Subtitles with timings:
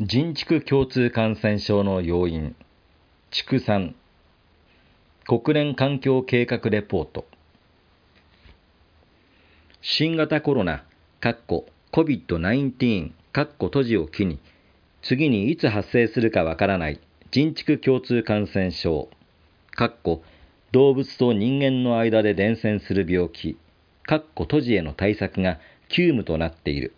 [0.00, 2.56] 人畜共通感染症の要因。
[3.30, 3.94] 畜産。
[5.24, 7.24] 国連環境計画レポート。
[9.82, 10.82] 新型コロナ。
[11.92, 13.12] COVID-19
[13.66, 14.40] 閉じを機に。
[15.00, 16.98] 次にいつ発生するかわからない。
[17.30, 19.08] 人畜共通感染症。
[20.72, 23.56] 動物と人間の間で伝染する病気。
[24.08, 26.96] 閉じへの対策が急務となっている。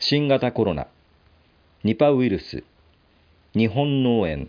[0.00, 0.88] 新型コロナ。
[1.84, 2.64] ニパウイルス、
[3.54, 4.48] 日本脳炎、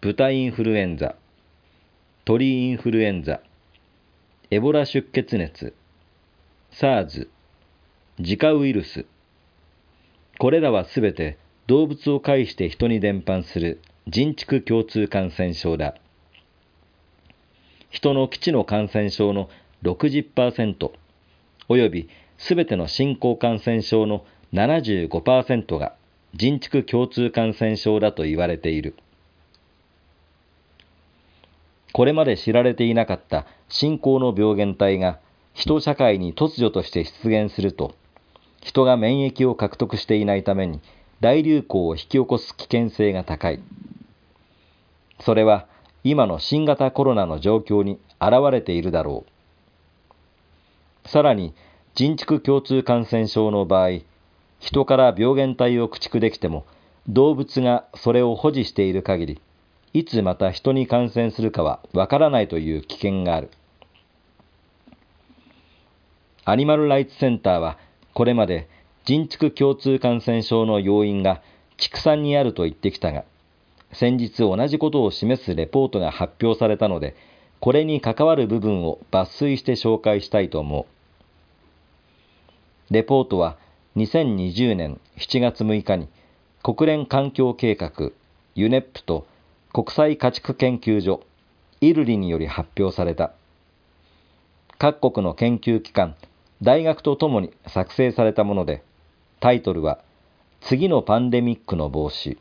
[0.00, 1.16] 豚インフルエンザ、
[2.24, 3.40] 鳥インフルエンザ、
[4.52, 5.74] エボラ出血熱、
[6.70, 7.26] SARS、
[8.20, 9.06] ジカウイルス。
[10.38, 11.36] これらはすべて
[11.66, 15.96] 動物を介して人に伝播する人畜共通感染症だ。
[17.90, 19.50] 人の基地の感染症の
[19.82, 20.92] 60%
[21.68, 22.08] および
[22.38, 25.96] すべての新興感染症の75%が
[26.38, 28.94] 人畜共通感染症だと言われている。
[31.94, 35.18] これまで知られていなかった信仰の病原体が
[35.54, 37.94] 人社会に突如として出現すると、
[38.60, 40.80] 人が免疫を獲得していないために
[41.22, 43.60] 大流行を引き起こす危険性が高い。
[45.20, 45.66] それは
[46.04, 51.08] 今の新型コロナの状況に現れているだろう。
[51.08, 51.54] さらに
[51.94, 54.00] 人畜共通感染症の場合、
[54.60, 56.64] 人から病原体を駆逐できても、
[57.08, 59.40] 動物がそれを保持している限り、
[59.92, 63.50] いつまた人に感染するかはわからないという危険がある。
[66.44, 67.78] アニマルライツセンターは、
[68.12, 68.68] これまで
[69.04, 71.42] 人畜共通感染症の要因が
[71.76, 73.24] 畜産にあると言ってきたが、
[73.92, 77.14] 先日同じことを示すレポートが発表されたので、
[77.60, 80.86] これに関わる部分を抜粋して紹介したいと思
[82.90, 82.92] う。
[82.92, 83.56] レポートは
[83.96, 86.08] 2020年7月6日に
[86.62, 88.10] 国連環境計画
[88.54, 89.26] ユネップと
[89.72, 91.22] 国際家畜研究所
[91.80, 93.32] イルリにより発表された。
[94.76, 96.14] 各国の研究機関
[96.60, 98.82] 大学とともに作成されたもので
[99.40, 99.98] タイトルは
[100.60, 102.36] 次のパンデミックの防止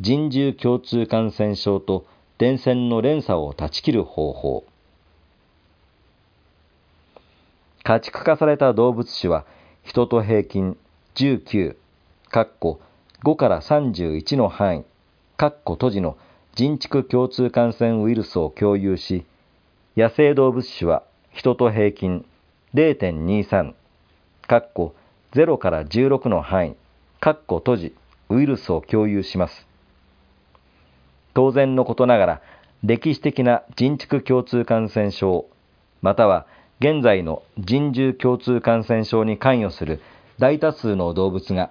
[0.00, 2.06] 人獣共通感染症と
[2.38, 4.64] 伝染の連鎖を断ち切る方法。
[7.84, 9.46] 家畜化された動物種は
[9.86, 10.76] 人と平均
[11.14, 11.76] 19、
[12.28, 12.80] かっこ
[13.22, 14.84] 5から31の範囲、
[15.36, 16.16] かっこ閉じの
[16.56, 19.24] 人畜共通感染ウイルスを共有し、
[19.96, 22.26] 野生動物種は人と平均
[22.74, 23.74] 0.23、
[24.48, 24.96] かっこ
[25.32, 26.76] 0から16の範囲、
[27.20, 27.94] かっこ閉じ、
[28.28, 29.68] ウイルスを共有します。
[31.32, 32.42] 当然のことながら、
[32.82, 35.46] 歴史的な人畜共通感染症、
[36.02, 36.48] または
[36.78, 40.02] 現在の人獣共通感染症に関与する
[40.38, 41.70] 大多数の動物が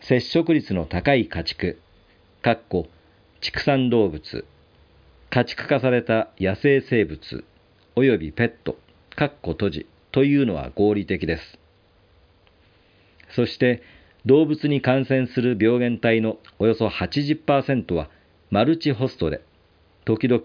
[0.00, 1.80] 接触率の高い家畜、
[2.42, 2.88] かっこ
[3.40, 4.44] 畜産動物、
[5.30, 7.44] 家畜化された野生生物、
[7.94, 8.76] およびペット、
[9.14, 11.58] かっこ閉じというのは合理的です。
[13.30, 13.80] そして
[14.26, 18.10] 動物に感染する病原体のおよそ80%は
[18.50, 19.40] マルチホストで、
[20.04, 20.42] 時々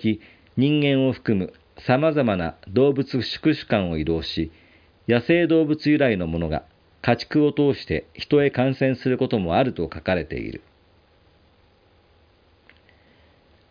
[0.56, 4.52] 人間を含む様々な動物宿主間を移動し、
[5.08, 6.64] 野生動物由来のものが
[7.02, 10.62] 家畜を通して人へ感染することもあると書かれている。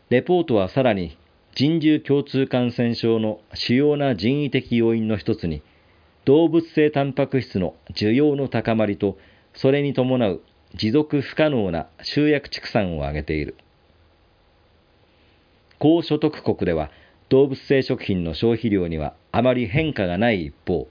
[0.09, 1.19] レポートはさらに
[1.55, 5.63] 人獣共通感染症の主要な人為的要因の一つに
[6.25, 9.19] 動物性タンパク質の需要の高まりと
[9.55, 10.43] それに伴う
[10.75, 13.57] 持続不可能な集約畜産を挙げている
[15.79, 16.91] 高所得国では
[17.29, 20.89] 動物性食品の消費量にはあまり変化がない一方、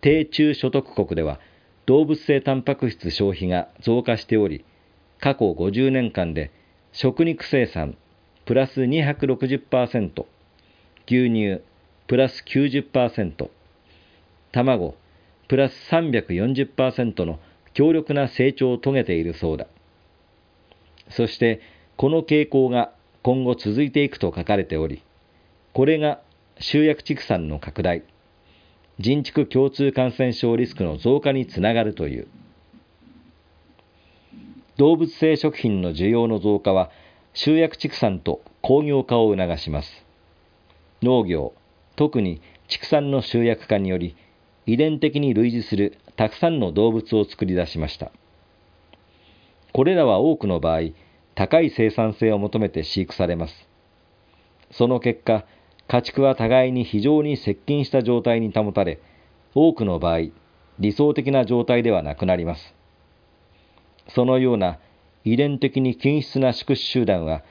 [0.00, 1.40] 低中所得国では
[1.86, 4.64] 動物性タンパク質消費が増加しており、
[5.20, 6.50] 過去50年間で
[6.92, 7.96] 食肉生産
[8.46, 10.24] プラス260%、
[11.06, 11.62] 牛乳
[12.06, 13.50] プラス90%、
[14.52, 14.94] 卵
[15.48, 17.38] プラス340%の
[17.74, 19.66] 強力な成長を遂げているそうだ。
[21.10, 21.60] そして
[21.96, 25.02] この傾向が今後続いていくと書かれており、
[25.78, 26.20] これが
[26.58, 28.02] 集約畜産の拡大、
[28.98, 32.26] 人畜共通感染症リスクの増加につながるという。
[34.76, 36.90] 動物性食品の需要の増加は
[37.32, 40.04] 集約畜産と工業化を促します。
[41.00, 41.54] 農業、
[41.94, 44.16] 特に畜産の集約化により、
[44.66, 48.10] 遺伝的に類似するたくさんの動物を作り出しました。
[49.72, 50.88] これらは多くの場合、
[51.36, 53.68] 高い生産性を求めて飼育されます。
[54.72, 55.44] その結果、
[55.88, 59.00] 家畜は互いに非常に接近した状態に保たれ、
[59.54, 60.30] 多くの場合、
[60.78, 62.74] 理想的な状態ではなくなります。
[64.08, 64.78] そのような
[65.24, 67.42] 遺伝的に均質な宿主集団は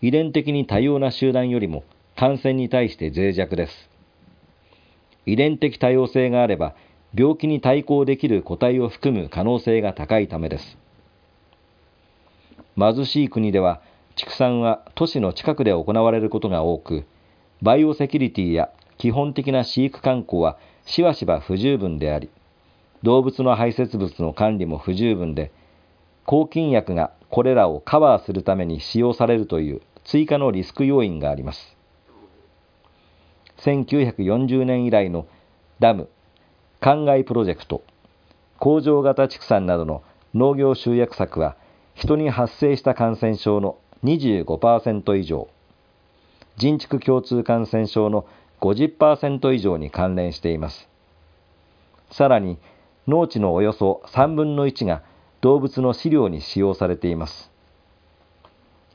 [0.00, 1.84] 遺伝的に多様な集団よりも
[2.16, 3.90] 感染に対して脆弱です。
[5.26, 6.74] 遺伝的多様性があれば
[7.14, 10.78] 病気に対抗できる個体を含む可能性が高いためです。
[12.78, 13.80] 貧しい国では
[14.16, 17.04] 畜産は都市の近くで行われることが多く、
[17.62, 22.30] バイオセキュリティや基本的な飼育観光はしばしば不十分であり、
[23.02, 25.52] 動物の排泄物の管理も不十分で、
[26.24, 31.76] 抗菌薬がこれらをカバーするために使用されるという追加のリスク要因があります。
[33.58, 35.26] 1940年以来の
[35.80, 36.08] ダム、
[36.80, 37.82] 灌漑プロジェクト、
[38.58, 40.02] 工場型畜産などの
[40.34, 41.56] 農業集約策は、
[41.94, 45.48] 人に発生した感染症の25%以上、
[46.56, 48.26] 人畜共通感染症の
[48.60, 50.88] 50%以上に関連しています。
[52.10, 52.58] さらに、
[53.06, 55.02] 農地のおよそ3分の1が
[55.40, 57.50] 動物の飼料に使用されています。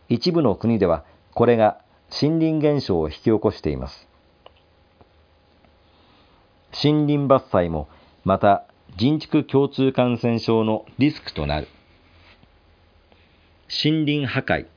[0.09, 1.79] 一部の国では、これが
[2.21, 4.07] 森林減少を引き起こしています。
[6.83, 7.87] 森林伐採も
[8.23, 8.65] また
[8.97, 11.67] 人畜共通感染症のリスクとなる。
[13.83, 14.67] 森林破壊、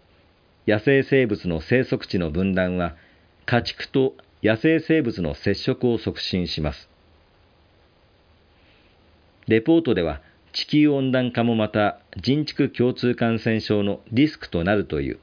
[0.67, 2.97] 野生生物の生息地の分断は
[3.47, 6.89] 家畜と野生生物の接触を促進します。
[9.47, 10.23] レポートでは
[10.53, 15.19] 地球温暖化もまた人畜共通感染症のリスクとなるという。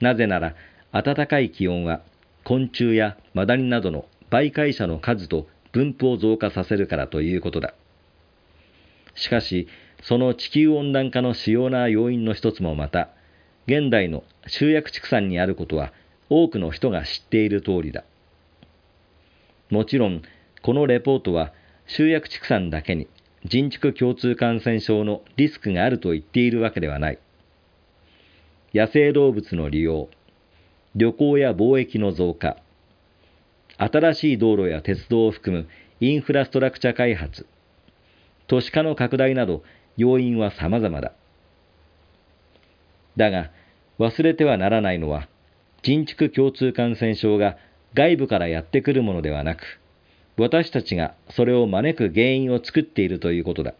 [0.00, 0.54] なぜなら
[0.92, 2.00] 暖かい気温は
[2.44, 7.74] 昆虫やマダニなどの媒介者の数と分布を増加させるからということだ。
[9.14, 9.68] しかし、
[10.02, 13.10] その地球温暖化の主要な要因の一つもまた、
[13.66, 15.92] 現代の集約畜産にあることは
[16.28, 18.04] 多くの人が知っている通りだ。
[19.70, 20.22] もちろん、
[20.62, 21.52] このレポートは
[21.86, 23.08] 集約畜産だけに
[23.44, 27.18] 人畜共通感染症のリスクがあると言っているわけではない。
[28.74, 30.08] 野生動物の利用、
[30.94, 32.56] 旅行や貿易の増加、
[33.76, 35.68] 新しい道路や鉄道を含む
[36.00, 37.46] インフラストラクチャ開発、
[38.46, 39.62] 都市化の拡大など
[39.96, 41.12] 要因は様々だ。
[43.16, 43.50] だが、
[43.98, 45.28] 忘れてはならないのは、
[45.82, 47.56] 人畜共通感染症が
[47.94, 49.80] 外部からやってくるものではなく、
[50.38, 53.74] 私たちがそれを招く原因を作っているということだ。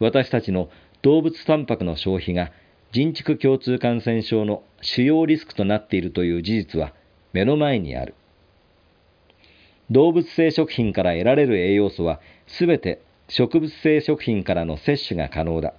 [0.00, 0.68] 私たちの
[1.02, 2.52] 動物タンパクの消費が
[2.92, 6.92] 人畜共通感染症の主要リスクとなっているという事実は
[7.32, 8.14] 目の前にある。
[9.90, 15.74] 動物性食品から得られる栄養素はすべて植物性食品からの摂取が可能だ。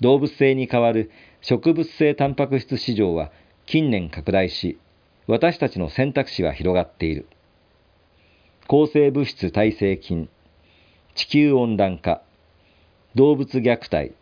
[0.00, 1.10] 動物性に代わる
[1.40, 3.30] 植物性タンパク質市場は
[3.66, 4.78] 近年拡大し、
[5.26, 7.26] 私たちの選択肢は広がっている。
[8.68, 10.28] 抗生物質耐性菌、
[11.14, 12.22] 地球温暖化、
[13.14, 14.14] 動物虐待、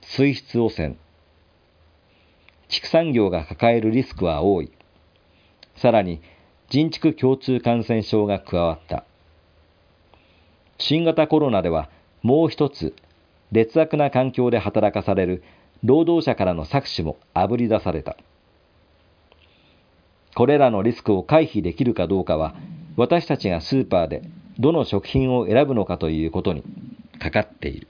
[0.00, 0.96] 水質汚染、
[2.68, 4.72] 畜産業が抱えるリスクは多い。
[5.76, 6.20] さらに、
[6.70, 9.04] 人畜共通感染症が加わった。
[10.78, 11.90] 新型コロナでは
[12.22, 12.94] もう一つ
[13.52, 15.44] 劣悪な環境で働かされる
[15.84, 18.16] 労働者からの搾取もあぶり出された。
[20.34, 22.54] これらのリスクを回避できるかどうかは
[22.96, 24.22] 私たちがスーパーで
[24.58, 26.62] どの食品を選ぶのかということに
[27.18, 27.88] かかっている。